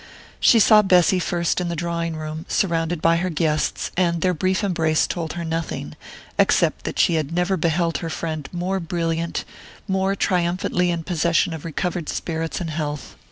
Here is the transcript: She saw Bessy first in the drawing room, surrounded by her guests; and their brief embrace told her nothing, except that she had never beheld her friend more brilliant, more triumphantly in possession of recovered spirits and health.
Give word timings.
She 0.39 0.57
saw 0.59 0.81
Bessy 0.81 1.19
first 1.19 1.61
in 1.61 1.67
the 1.67 1.75
drawing 1.75 2.15
room, 2.15 2.47
surrounded 2.49 3.03
by 3.03 3.17
her 3.17 3.29
guests; 3.29 3.91
and 3.95 4.21
their 4.21 4.33
brief 4.33 4.63
embrace 4.63 5.05
told 5.05 5.33
her 5.33 5.45
nothing, 5.45 5.95
except 6.39 6.85
that 6.85 6.97
she 6.97 7.13
had 7.13 7.31
never 7.31 7.55
beheld 7.55 7.99
her 7.99 8.09
friend 8.09 8.49
more 8.51 8.79
brilliant, 8.79 9.45
more 9.87 10.15
triumphantly 10.15 10.89
in 10.89 11.03
possession 11.03 11.53
of 11.53 11.65
recovered 11.65 12.09
spirits 12.09 12.59
and 12.59 12.71
health. 12.71 13.15